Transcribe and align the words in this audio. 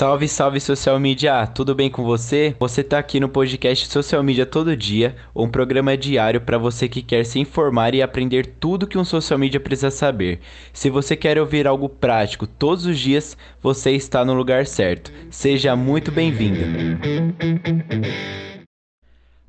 Salve, 0.00 0.28
salve 0.28 0.60
social 0.60 0.98
media! 0.98 1.46
Tudo 1.46 1.74
bem 1.74 1.90
com 1.90 2.02
você? 2.02 2.56
Você 2.58 2.82
tá 2.82 2.98
aqui 2.98 3.20
no 3.20 3.28
podcast 3.28 3.86
Social 3.86 4.22
Media 4.22 4.46
Todo 4.46 4.74
Dia, 4.74 5.14
um 5.36 5.46
programa 5.46 5.94
diário 5.94 6.40
para 6.40 6.56
você 6.56 6.88
que 6.88 7.02
quer 7.02 7.26
se 7.26 7.38
informar 7.38 7.94
e 7.94 8.00
aprender 8.00 8.46
tudo 8.46 8.86
que 8.86 8.96
um 8.96 9.04
social 9.04 9.38
media 9.38 9.60
precisa 9.60 9.90
saber. 9.90 10.40
Se 10.72 10.88
você 10.88 11.14
quer 11.14 11.38
ouvir 11.38 11.66
algo 11.66 11.86
prático 11.86 12.46
todos 12.46 12.86
os 12.86 12.98
dias, 12.98 13.36
você 13.60 13.90
está 13.90 14.24
no 14.24 14.32
lugar 14.32 14.64
certo. 14.64 15.12
Seja 15.28 15.76
muito 15.76 16.10
bem-vindo. 16.10 16.60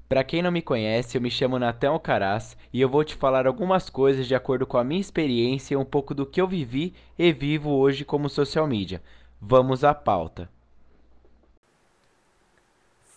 Para 0.10 0.26
quem 0.26 0.42
não 0.42 0.52
me 0.52 0.62
conhece, 0.62 1.18
eu 1.18 1.22
me 1.22 1.32
chamo 1.32 1.58
Natan 1.58 1.92
Alcaraz 1.92 2.58
e 2.74 2.82
eu 2.82 2.90
vou 2.90 3.06
te 3.06 3.16
falar 3.16 3.48
algumas 3.48 3.90
coisas 3.90 4.28
de 4.28 4.36
acordo 4.36 4.68
com 4.68 4.78
a 4.78 4.84
minha 4.84 5.00
experiência 5.00 5.76
e 5.76 5.78
um 5.78 5.86
pouco 5.86 6.14
do 6.14 6.26
que 6.26 6.42
eu 6.42 6.48
vivi 6.50 6.94
e 7.18 7.32
vivo 7.32 7.70
hoje 7.70 8.04
como 8.04 8.28
social 8.28 8.68
media. 8.68 9.02
Vamos 9.44 9.84
à 9.84 9.92
pauta. 9.92 10.48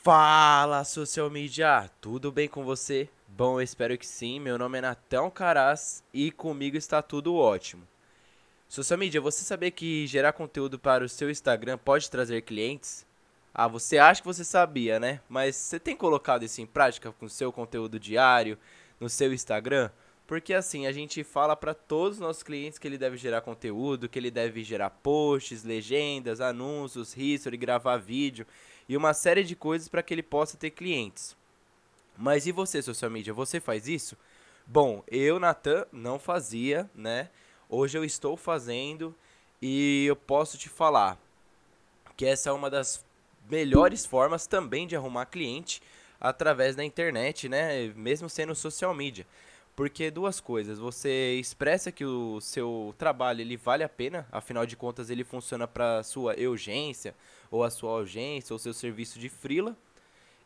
Fala, 0.03 0.83
social 0.83 1.29
media! 1.29 1.91
Tudo 2.01 2.33
bem 2.33 2.49
com 2.49 2.65
você? 2.65 3.11
Bom, 3.29 3.61
eu 3.61 3.63
espero 3.63 3.99
que 3.99 4.07
sim. 4.07 4.41
Meu 4.41 4.57
nome 4.57 4.79
é 4.79 4.81
Natão 4.81 5.31
Caraz 5.31 6.03
e 6.15 6.31
comigo 6.31 6.79
está 6.79 7.03
tudo 7.03 7.37
ótimo. 7.37 7.87
Social 8.67 8.99
media, 8.99 9.21
você 9.21 9.45
sabia 9.45 9.71
que 9.71 10.07
gerar 10.07 10.33
conteúdo 10.33 10.79
para 10.79 11.05
o 11.05 11.09
seu 11.11 11.31
Instagram 11.31 11.77
pode 11.77 12.11
trazer 12.11 12.41
clientes? 12.41 13.07
Ah, 13.53 13.69
você 13.69 13.99
acha 13.99 14.23
que 14.23 14.27
você 14.27 14.45
sabia, 14.45 14.99
né? 14.99 15.21
Mas 15.29 15.57
você 15.57 15.79
tem 15.79 15.95
colocado 15.95 16.43
isso 16.43 16.59
em 16.63 16.67
prática 16.67 17.13
com 17.13 17.27
o 17.27 17.31
seu 17.31 17.53
conteúdo 17.53 18.01
diário 18.01 18.59
no 18.99 19.11
seu 19.11 19.31
Instagram? 19.31 19.91
Porque 20.27 20.55
assim, 20.55 20.87
a 20.87 20.93
gente 20.93 21.23
fala 21.23 21.55
para 21.55 21.75
todos 21.75 22.17
os 22.17 22.21
nossos 22.21 22.43
clientes 22.43 22.79
que 22.79 22.89
ele 22.89 22.97
deve 22.97 23.17
gerar 23.17 23.43
conteúdo, 23.43 24.09
que 24.09 24.19
ele 24.19 24.31
deve 24.31 24.65
gerar 24.65 24.89
posts, 24.91 25.65
legendas, 25.65 26.41
anúncios, 26.41 27.15
history, 27.17 27.57
gravar 27.57 27.99
vídeo 27.99 28.47
e 28.89 28.97
uma 28.97 29.13
série 29.13 29.45
de 29.45 29.55
coisas 29.55 29.89
para 29.89 30.03
que 30.03 30.15
ele 30.15 30.23
possa 30.23 30.57
ter 30.57 30.71
clientes. 30.71 31.37
Mas 32.17 32.47
e 32.47 32.53
você, 32.53 32.81
social 32.81 33.11
media, 33.11 33.35
você 33.35 33.61
faz 33.61 33.87
isso? 33.87 34.17
Bom, 34.67 35.03
eu, 35.09 35.39
Natan, 35.39 35.87
não 35.93 36.19
fazia, 36.19 36.89
né? 36.95 37.29
Hoje 37.69 37.99
eu 37.99 38.05
estou 38.05 38.37
fazendo 38.37 39.15
e 39.61 40.07
eu 40.07 40.17
posso 40.17 40.57
te 40.57 40.69
falar 40.71 41.19
que 42.17 42.25
essa 42.25 42.49
é 42.49 42.53
uma 42.53 42.71
das 42.71 43.05
melhores 43.51 44.07
formas 44.07 44.47
também 44.47 44.87
de 44.87 44.97
arrumar 44.97 45.27
cliente 45.27 45.83
através 46.21 46.75
da 46.75 46.85
internet, 46.85 47.49
né? 47.49 47.93
Mesmo 47.95 48.31
sendo 48.31 48.55
social 48.55 48.95
media. 48.95 49.27
Porque 49.77 50.09
duas 50.09 50.41
coisas, 50.41 50.79
você 50.79 51.35
expressa 51.35 51.91
que 51.91 52.05
o 52.05 52.41
seu 52.41 52.95
trabalho 52.97 53.41
ele 53.41 53.57
vale 53.57 53.83
a 53.83 53.89
pena, 53.89 54.27
afinal 54.31 54.65
de 54.65 54.77
contas 54.77 55.11
ele 55.11 55.25
funciona 55.25 55.67
para 55.67 56.03
sua 56.05 56.37
urgência 56.37 57.13
ou 57.51 57.65
a 57.65 57.71
sua 57.71 57.93
urgência 57.99 58.55
ou 58.55 58.59
seu 58.59 58.73
serviço 58.73 59.19
de 59.19 59.29
frila. 59.29 59.77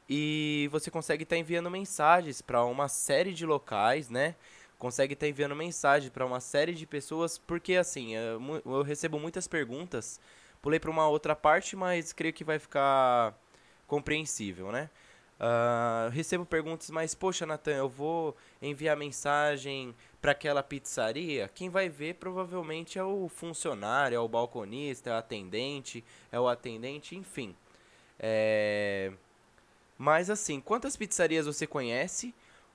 E 0.09 0.69
você 0.73 0.91
consegue 0.91 1.25
estar 1.25 1.37
tá 1.37 1.41
enviando 1.41 1.71
mensagens 1.71 2.41
para 2.41 2.65
uma 2.65 2.89
série 2.89 3.34
de 3.34 3.45
locais, 3.45 4.09
né? 4.09 4.34
Consegue 4.79 5.12
estar 5.12 5.27
tá 5.27 5.31
enviando 5.31 5.55
mensagem 5.55 6.11
para 6.11 6.25
uma 6.25 6.41
série 6.41 6.73
de 6.73 6.87
pessoas, 6.87 7.37
porque 7.37 7.75
assim, 7.75 8.15
eu, 8.15 8.62
eu 8.65 8.83
recebo 8.83 9.21
muitas 9.21 9.47
perguntas. 9.47 10.19
Pulei 10.62 10.81
para 10.81 10.91
uma 10.91 11.06
outra 11.06 11.37
parte, 11.37 11.77
mas 11.77 12.15
creio 12.15 12.33
que 12.33 12.45
vai 12.45 12.59
ficar 12.59 13.39
compreensível, 13.87 14.73
né? 14.73 14.89
Uh, 15.41 16.11
recebo 16.11 16.44
perguntas, 16.44 16.91
mas 16.91 17.14
poxa, 17.14 17.47
Natan, 17.47 17.77
eu 17.77 17.89
vou 17.89 18.36
enviar 18.61 18.97
mensagem 18.97 19.94
para 20.20 20.33
aquela 20.33 20.64
pizzaria. 20.64 21.48
Quem 21.55 21.70
vai 21.70 21.89
ver 21.89 22.17
provavelmente 22.17 22.98
é 22.98 23.05
o 23.05 23.28
funcionário, 23.28 24.16
é 24.16 24.19
o 24.19 24.27
balconista, 24.27 25.11
é 25.11 25.12
o 25.12 25.16
atendente, 25.16 26.05
é 26.33 26.41
o 26.41 26.48
atendente, 26.48 27.14
enfim. 27.14 27.55
É... 28.19 29.12
Mas 29.97 30.28
assim, 30.28 30.61
quantas 30.61 30.97
pizzarias 30.97 31.47
você 31.47 31.66
conhece? 31.66 32.34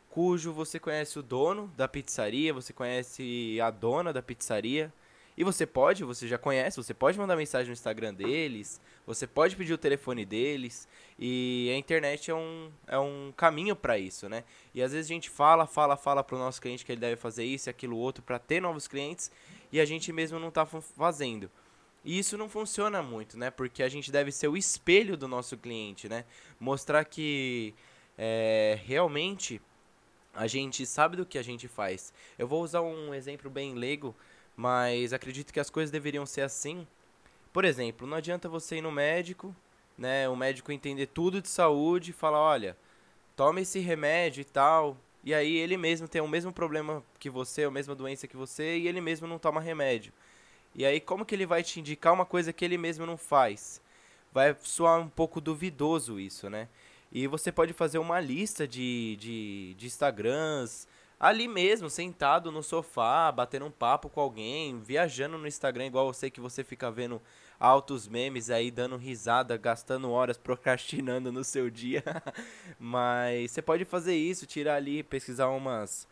Cujo 0.09 0.53
você 0.53 0.79
conhece 0.79 1.19
o 1.19 1.23
dono 1.23 1.69
da 1.75 1.87
pizzaria, 1.87 2.53
você 2.53 2.71
conhece 2.71 3.59
a 3.61 3.71
dona 3.71 4.13
da 4.13 4.21
pizzaria, 4.21 4.93
e 5.37 5.43
você 5.43 5.65
pode, 5.65 6.03
você 6.03 6.27
já 6.27 6.37
conhece, 6.37 6.77
você 6.77 6.93
pode 6.93 7.17
mandar 7.17 7.35
mensagem 7.35 7.67
no 7.67 7.73
Instagram 7.73 8.13
deles, 8.13 8.79
você 9.05 9.25
pode 9.25 9.55
pedir 9.55 9.73
o 9.73 9.77
telefone 9.77 10.25
deles, 10.25 10.87
e 11.17 11.71
a 11.73 11.77
internet 11.77 12.29
é 12.29 12.35
um, 12.35 12.71
é 12.87 12.99
um 12.99 13.33
caminho 13.35 13.75
para 13.75 13.97
isso, 13.97 14.29
né? 14.29 14.43
E 14.73 14.81
às 14.81 14.91
vezes 14.91 15.09
a 15.09 15.13
gente 15.13 15.29
fala, 15.29 15.65
fala, 15.65 15.97
fala 15.97 16.23
pro 16.23 16.37
nosso 16.37 16.61
cliente 16.61 16.85
que 16.85 16.91
ele 16.91 17.01
deve 17.01 17.15
fazer 17.15 17.43
isso 17.43 17.69
e 17.69 17.71
aquilo 17.71 17.97
outro 17.97 18.23
para 18.23 18.37
ter 18.37 18.61
novos 18.61 18.87
clientes, 18.87 19.31
e 19.71 19.79
a 19.79 19.85
gente 19.85 20.11
mesmo 20.13 20.39
não 20.39 20.51
tá 20.51 20.65
fazendo. 20.65 21.49
E 22.05 22.19
isso 22.19 22.37
não 22.37 22.49
funciona 22.49 23.01
muito, 23.01 23.37
né? 23.37 23.49
Porque 23.49 23.81
a 23.81 23.89
gente 23.89 24.11
deve 24.11 24.31
ser 24.31 24.47
o 24.47 24.57
espelho 24.57 25.15
do 25.15 25.27
nosso 25.27 25.57
cliente, 25.57 26.09
né? 26.09 26.25
Mostrar 26.59 27.05
que 27.05 27.73
é, 28.17 28.77
realmente 28.85 29.61
a 30.33 30.47
gente 30.47 30.85
sabe 30.85 31.15
do 31.15 31.25
que 31.25 31.37
a 31.37 31.43
gente 31.43 31.67
faz. 31.67 32.11
Eu 32.37 32.47
vou 32.47 32.61
usar 32.61 32.81
um 32.81 33.13
exemplo 33.13 33.49
bem 33.49 33.73
leigo 33.73 34.15
mas 34.55 35.13
acredito 35.13 35.53
que 35.53 35.59
as 35.59 35.69
coisas 35.69 35.91
deveriam 35.91 36.25
ser 36.25 36.41
assim. 36.41 36.87
Por 37.51 37.65
exemplo, 37.65 38.07
não 38.07 38.17
adianta 38.17 38.49
você 38.49 38.77
ir 38.77 38.81
no 38.81 38.91
médico, 38.91 39.55
né, 39.97 40.27
o 40.27 40.35
médico 40.35 40.71
entender 40.71 41.07
tudo 41.07 41.41
de 41.41 41.47
saúde 41.47 42.11
e 42.11 42.13
falar, 42.13 42.39
olha, 42.39 42.77
tome 43.35 43.61
esse 43.61 43.79
remédio 43.79 44.41
e 44.41 44.45
tal, 44.45 44.97
e 45.23 45.33
aí 45.33 45.55
ele 45.55 45.77
mesmo 45.77 46.07
tem 46.07 46.21
o 46.21 46.27
mesmo 46.27 46.51
problema 46.51 47.03
que 47.19 47.29
você, 47.29 47.63
a 47.63 47.71
mesma 47.71 47.95
doença 47.95 48.27
que 48.27 48.35
você, 48.35 48.77
e 48.77 48.87
ele 48.87 48.99
mesmo 49.01 49.27
não 49.27 49.39
toma 49.39 49.61
remédio. 49.61 50.11
E 50.75 50.85
aí 50.85 50.99
como 50.99 51.25
que 51.25 51.35
ele 51.35 51.45
vai 51.45 51.63
te 51.63 51.79
indicar 51.79 52.13
uma 52.13 52.25
coisa 52.25 52.51
que 52.51 52.65
ele 52.65 52.77
mesmo 52.77 53.05
não 53.05 53.17
faz? 53.17 53.81
Vai 54.31 54.55
soar 54.61 54.99
um 54.99 55.07
pouco 55.07 55.39
duvidoso 55.39 56.19
isso, 56.19 56.49
né? 56.49 56.67
E 57.11 57.27
você 57.27 57.51
pode 57.51 57.73
fazer 57.73 57.99
uma 57.99 58.19
lista 58.19 58.67
de, 58.67 59.15
de, 59.17 59.75
de 59.75 59.85
Instagrams, 59.85 60.87
ali 61.23 61.47
mesmo, 61.47 61.89
sentado 61.89 62.51
no 62.51 62.61
sofá, 62.61 63.31
batendo 63.31 63.65
um 63.65 63.71
papo 63.71 64.09
com 64.09 64.19
alguém, 64.19 64.81
viajando 64.81 65.37
no 65.37 65.47
Instagram, 65.47 65.85
igual 65.85 66.07
eu 66.07 66.13
sei 66.13 66.29
que 66.29 66.41
você 66.41 66.65
fica 66.65 66.91
vendo 66.91 67.21
altos 67.57 68.09
memes 68.09 68.49
aí, 68.49 68.69
dando 68.69 68.97
risada, 68.97 69.55
gastando 69.55 70.11
horas 70.11 70.35
procrastinando 70.37 71.31
no 71.31 71.41
seu 71.41 71.69
dia. 71.69 72.03
Mas 72.77 73.51
você 73.51 73.61
pode 73.61 73.85
fazer 73.85 74.13
isso, 74.13 74.45
tirar 74.45 74.75
ali, 74.75 75.01
pesquisar 75.01 75.47
umas. 75.47 76.05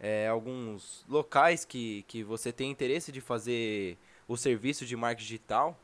É, 0.00 0.26
alguns 0.28 1.04
locais 1.08 1.64
que, 1.64 2.02
que 2.08 2.22
você 2.22 2.52
tem 2.52 2.70
interesse 2.70 3.10
de 3.10 3.20
fazer 3.20 3.96
o 4.28 4.36
serviço 4.36 4.84
de 4.84 4.94
marketing 4.94 5.22
digital 5.26 5.78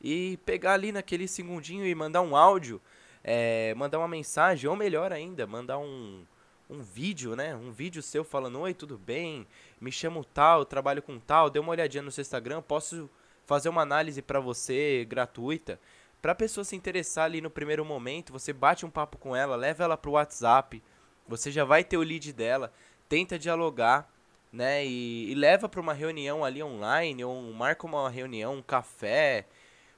e 0.00 0.38
pegar 0.46 0.74
ali 0.74 0.92
naquele 0.92 1.28
segundinho 1.28 1.86
e 1.86 1.94
mandar 1.94 2.22
um 2.22 2.34
áudio, 2.36 2.80
é, 3.24 3.74
mandar 3.74 3.98
uma 3.98 4.08
mensagem, 4.08 4.68
ou 4.68 4.76
melhor 4.76 5.12
ainda, 5.12 5.46
mandar 5.46 5.78
um, 5.78 6.24
um 6.70 6.80
vídeo, 6.80 7.34
né? 7.34 7.54
Um 7.54 7.72
vídeo 7.72 8.00
seu 8.02 8.22
falando: 8.22 8.60
Oi, 8.60 8.72
tudo 8.72 8.96
bem? 8.96 9.46
Me 9.80 9.90
chamo 9.90 10.24
tal, 10.24 10.64
trabalho 10.64 11.02
com 11.02 11.18
tal. 11.18 11.50
Dê 11.50 11.58
uma 11.58 11.72
olhadinha 11.72 12.02
no 12.02 12.12
seu 12.12 12.22
Instagram, 12.22 12.62
posso 12.62 13.10
fazer 13.44 13.68
uma 13.68 13.82
análise 13.82 14.22
para 14.22 14.38
você 14.38 15.04
gratuita. 15.08 15.80
Para 16.22 16.32
a 16.32 16.36
pessoa 16.36 16.64
se 16.64 16.76
interessar 16.76 17.24
ali 17.24 17.40
no 17.40 17.50
primeiro 17.50 17.84
momento, 17.84 18.32
você 18.32 18.52
bate 18.52 18.86
um 18.86 18.90
papo 18.90 19.18
com 19.18 19.34
ela, 19.34 19.56
leva 19.56 19.82
ela 19.82 19.96
pro 19.96 20.12
WhatsApp, 20.12 20.82
você 21.26 21.50
já 21.50 21.64
vai 21.64 21.82
ter 21.82 21.96
o 21.96 22.02
lead 22.02 22.32
dela, 22.32 22.72
tenta 23.08 23.38
dialogar, 23.38 24.08
né? 24.52 24.86
E, 24.86 25.32
e 25.32 25.34
leva 25.34 25.68
para 25.68 25.80
uma 25.80 25.94
reunião 25.94 26.44
ali 26.44 26.62
online, 26.62 27.24
ou 27.24 27.42
marca 27.52 27.86
uma 27.86 28.08
reunião, 28.08 28.54
um 28.54 28.62
café, 28.62 29.46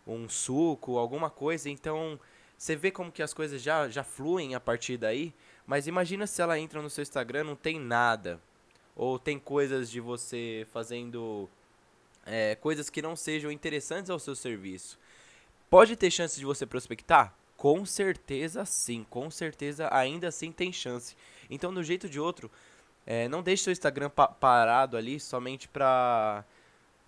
um 0.06 0.28
suco, 0.28 0.96
alguma 0.96 1.28
coisa. 1.28 1.68
Então, 1.68 2.18
você 2.62 2.76
vê 2.76 2.92
como 2.92 3.10
que 3.10 3.24
as 3.24 3.34
coisas 3.34 3.60
já, 3.60 3.88
já 3.88 4.04
fluem 4.04 4.54
a 4.54 4.60
partir 4.60 4.96
daí. 4.96 5.34
Mas 5.66 5.88
imagina 5.88 6.28
se 6.28 6.40
ela 6.40 6.56
entra 6.56 6.80
no 6.80 6.88
seu 6.88 7.02
Instagram 7.02 7.42
não 7.42 7.56
tem 7.56 7.80
nada. 7.80 8.40
Ou 8.94 9.18
tem 9.18 9.36
coisas 9.36 9.90
de 9.90 9.98
você 9.98 10.64
fazendo 10.72 11.50
é, 12.24 12.54
coisas 12.54 12.88
que 12.88 13.02
não 13.02 13.16
sejam 13.16 13.50
interessantes 13.50 14.10
ao 14.10 14.18
seu 14.20 14.36
serviço. 14.36 14.96
Pode 15.68 15.96
ter 15.96 16.08
chance 16.08 16.38
de 16.38 16.46
você 16.46 16.64
prospectar? 16.64 17.34
Com 17.56 17.84
certeza 17.84 18.64
sim, 18.64 19.04
com 19.10 19.28
certeza 19.28 19.88
ainda 19.92 20.28
assim 20.28 20.52
tem 20.52 20.72
chance. 20.72 21.16
Então, 21.50 21.74
do 21.74 21.82
jeito 21.82 22.08
de 22.08 22.20
outro, 22.20 22.48
é, 23.04 23.26
não 23.26 23.42
deixe 23.42 23.64
seu 23.64 23.72
Instagram 23.72 24.08
pa 24.08 24.28
parado 24.28 24.96
ali 24.96 25.18
somente 25.18 25.66
pra 25.66 26.44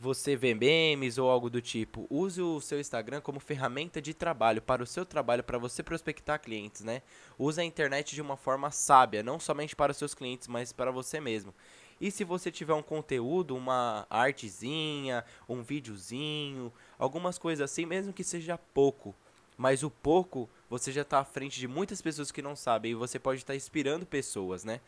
você 0.05 0.37
vê 0.37 0.55
memes 0.55 1.17
ou 1.17 1.31
algo 1.31 1.49
do 1.49 1.63
tipo, 1.63 2.07
use 2.11 2.41
o 2.41 2.61
seu 2.61 2.79
Instagram 2.79 3.23
como 3.23 3.41
ferramenta 3.41 4.03
de 4.03 4.13
trabalho, 4.13 4.61
para 4.61 4.83
o 4.83 4.87
seu 4.87 5.07
trabalho, 5.07 5.43
para 5.43 5.57
você 5.57 5.83
prospectar 5.83 6.39
clientes, 6.39 6.83
né? 6.83 7.01
Use 7.39 7.59
a 7.59 7.65
internet 7.65 8.15
de 8.15 8.21
uma 8.21 8.37
forma 8.37 8.71
sábia, 8.71 9.23
não 9.23 9.41
somente 9.41 9.75
para 9.75 9.93
os 9.93 9.97
seus 9.97 10.15
clientes, 10.15 10.47
mas 10.47 10.73
para 10.73 10.91
você 10.91 11.21
mesmo. 11.21 11.55
E 11.99 12.11
se 12.11 12.23
você 12.23 12.53
tiver 12.53 12.75
um 12.75 12.83
conteúdo, 12.83 13.57
uma 13.57 14.07
artezinha, 14.11 15.25
um 15.49 15.63
videozinho, 15.63 16.71
algumas 16.99 17.39
coisas 17.39 17.65
assim, 17.65 17.87
mesmo 17.87 18.13
que 18.13 18.23
seja 18.23 18.59
pouco, 18.59 19.15
mas 19.57 19.83
o 19.83 19.91
pouco 19.91 20.51
você 20.69 20.93
já 20.93 21.01
está 21.01 21.21
à 21.21 21.25
frente 21.25 21.59
de 21.59 21.67
muitas 21.67 22.03
pessoas 22.03 22.31
que 22.31 22.43
não 22.43 22.55
sabem 22.55 22.93
e 22.93 22.95
você 22.95 23.19
pode 23.19 23.41
estar 23.41 23.55
tá 23.55 23.57
inspirando 23.57 24.05
pessoas, 24.05 24.65
né? 24.65 24.81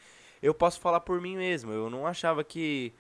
Eu 0.43 0.53
posso 0.53 0.79
falar 0.79 1.01
por 1.01 1.23
mim 1.23 1.37
mesmo, 1.37 1.73
eu 1.73 1.89
não 1.89 2.07
achava 2.07 2.45
que 2.45 2.93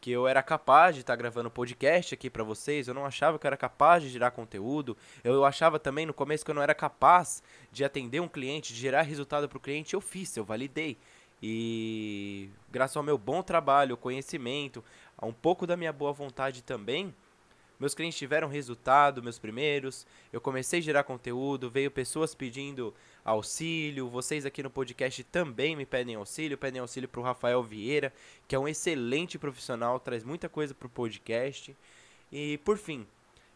que 0.00 0.10
eu 0.10 0.26
era 0.26 0.42
capaz 0.42 0.94
de 0.94 1.02
estar 1.02 1.12
tá 1.12 1.16
gravando 1.16 1.50
podcast 1.50 2.14
aqui 2.14 2.30
para 2.30 2.42
vocês, 2.42 2.88
eu 2.88 2.94
não 2.94 3.04
achava 3.04 3.38
que 3.38 3.46
eu 3.46 3.48
era 3.48 3.56
capaz 3.56 4.02
de 4.02 4.08
gerar 4.08 4.30
conteúdo, 4.30 4.96
eu 5.22 5.44
achava 5.44 5.78
também 5.78 6.06
no 6.06 6.14
começo 6.14 6.44
que 6.44 6.50
eu 6.50 6.54
não 6.54 6.62
era 6.62 6.74
capaz 6.74 7.42
de 7.70 7.84
atender 7.84 8.20
um 8.20 8.28
cliente, 8.28 8.72
de 8.72 8.80
gerar 8.80 9.02
resultado 9.02 9.48
para 9.48 9.58
o 9.58 9.60
cliente, 9.60 9.94
eu 9.94 10.00
fiz, 10.00 10.34
eu 10.36 10.44
validei. 10.44 10.96
E 11.42 12.50
graças 12.70 12.96
ao 12.96 13.02
meu 13.02 13.16
bom 13.16 13.42
trabalho, 13.42 13.96
conhecimento, 13.96 14.84
a 15.16 15.26
um 15.26 15.32
pouco 15.32 15.66
da 15.66 15.76
minha 15.76 15.92
boa 15.92 16.12
vontade 16.12 16.62
também, 16.62 17.14
meus 17.80 17.94
clientes 17.94 18.18
tiveram 18.18 18.46
resultado, 18.46 19.22
meus 19.22 19.38
primeiros. 19.38 20.06
Eu 20.30 20.40
comecei 20.40 20.80
a 20.80 20.82
gerar 20.82 21.04
conteúdo, 21.04 21.70
veio 21.70 21.90
pessoas 21.90 22.34
pedindo 22.34 22.94
auxílio. 23.24 24.08
Vocês 24.08 24.44
aqui 24.44 24.62
no 24.62 24.68
podcast 24.68 25.24
também 25.24 25.74
me 25.74 25.86
pedem 25.86 26.14
auxílio, 26.14 26.58
pedem 26.58 26.80
auxílio 26.80 27.08
para 27.08 27.20
o 27.20 27.24
Rafael 27.24 27.62
Vieira, 27.62 28.12
que 28.46 28.54
é 28.54 28.58
um 28.58 28.68
excelente 28.68 29.38
profissional, 29.38 29.98
traz 29.98 30.22
muita 30.22 30.48
coisa 30.48 30.74
para 30.74 30.86
o 30.86 30.90
podcast. 30.90 31.74
E 32.30 32.58
por 32.58 32.76
fim, 32.76 33.06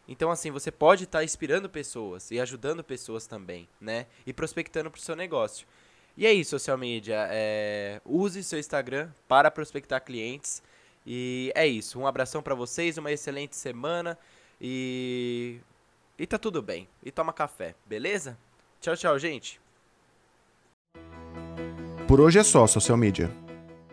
então, 0.07 0.31
assim, 0.31 0.51
você 0.51 0.71
pode 0.71 1.05
estar 1.05 1.19
tá 1.19 1.23
inspirando 1.23 1.69
pessoas 1.69 2.29
e 2.31 2.39
ajudando 2.39 2.83
pessoas 2.83 3.25
também, 3.25 3.67
né? 3.79 4.05
E 4.25 4.33
prospectando 4.33 4.89
para 4.89 4.99
o 4.99 5.01
seu 5.01 5.15
negócio. 5.15 5.67
E 6.17 6.25
é 6.25 6.33
isso, 6.33 6.51
social 6.51 6.77
media. 6.77 7.27
É... 7.29 8.01
Use 8.05 8.43
seu 8.43 8.59
Instagram 8.59 9.09
para 9.27 9.51
prospectar 9.51 10.03
clientes. 10.03 10.63
E 11.05 11.51
é 11.55 11.67
isso. 11.67 11.99
Um 11.99 12.07
abração 12.07 12.41
para 12.41 12.55
vocês, 12.55 12.97
uma 12.97 13.11
excelente 13.11 13.55
semana 13.55 14.17
e 14.59 15.59
e 16.17 16.25
tá 16.25 16.37
tudo 16.37 16.61
bem. 16.61 16.87
E 17.03 17.11
toma 17.11 17.33
café, 17.33 17.75
beleza? 17.85 18.37
Tchau, 18.79 18.95
tchau, 18.95 19.19
gente. 19.19 19.59
Por 22.07 22.21
hoje 22.21 22.39
é 22.39 22.43
só, 22.43 22.65
social 22.67 22.97
media. 22.97 23.31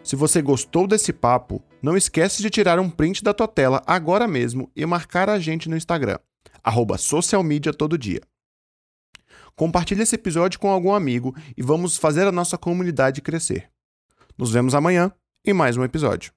Se 0.02 0.16
você 0.16 0.42
gostou 0.42 0.86
desse 0.86 1.12
papo, 1.12 1.62
não 1.80 1.96
esquece 1.96 2.42
de 2.42 2.50
tirar 2.50 2.78
um 2.78 2.90
print 2.90 3.22
da 3.22 3.32
tua 3.32 3.48
tela 3.48 3.82
agora 3.86 4.26
mesmo 4.26 4.70
e 4.74 4.84
marcar 4.84 5.30
a 5.30 5.38
gente 5.38 5.68
no 5.68 5.76
Instagram, 5.76 6.18
arroba 6.62 6.96
todo 7.78 7.98
dia. 7.98 8.20
Compartilhe 9.54 10.02
esse 10.02 10.14
episódio 10.14 10.58
com 10.58 10.70
algum 10.70 10.92
amigo 10.92 11.34
e 11.56 11.62
vamos 11.62 11.96
fazer 11.96 12.26
a 12.26 12.32
nossa 12.32 12.58
comunidade 12.58 13.20
crescer. 13.20 13.70
Nos 14.36 14.50
vemos 14.50 14.74
amanhã 14.74 15.12
em 15.44 15.52
mais 15.52 15.76
um 15.76 15.84
episódio. 15.84 16.32